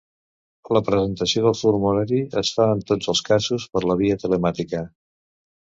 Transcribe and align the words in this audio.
La 0.77 0.81
presentació 0.87 1.43
del 1.47 1.59
formulari 1.59 2.23
es 2.43 2.51
fa 2.57 2.67
en 2.77 2.83
tots 2.93 3.13
els 3.15 3.25
casos 3.31 3.69
per 3.77 3.87
la 3.93 4.01
via 4.05 4.21
telemàtica. 4.27 4.85